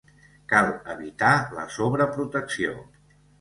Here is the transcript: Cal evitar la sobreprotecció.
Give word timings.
Cal 0.53 0.71
evitar 0.93 1.33
la 1.59 1.67
sobreprotecció. 1.75 2.75